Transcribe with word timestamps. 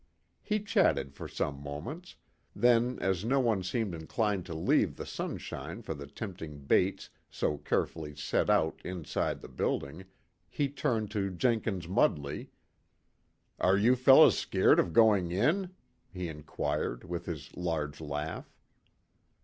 He 0.41 0.59
chatted 0.59 1.13
for 1.13 1.27
some 1.27 1.61
moments, 1.61 2.15
then, 2.55 2.97
as 2.97 3.23
no 3.23 3.39
one 3.39 3.61
seemed 3.61 3.93
inclined 3.93 4.47
to 4.47 4.55
leave 4.55 4.95
the 4.95 5.05
sunshine 5.05 5.83
for 5.83 5.93
the 5.93 6.07
tempting 6.07 6.61
baits 6.65 7.11
so 7.29 7.59
carefully 7.59 8.15
set 8.15 8.49
out 8.49 8.81
inside 8.83 9.41
the 9.41 9.47
building, 9.47 10.05
he 10.49 10.69
turned 10.69 11.11
to 11.11 11.29
Jenkins 11.29 11.85
Mudley 11.87 12.49
"Are 13.59 13.77
you 13.77 13.95
fellows 13.95 14.39
scared 14.39 14.79
of 14.79 14.91
going 14.91 15.29
in?" 15.29 15.69
he 16.11 16.29
inquired, 16.29 17.03
with 17.03 17.27
his 17.27 17.55
large 17.55 18.01
laugh. 18.01 18.57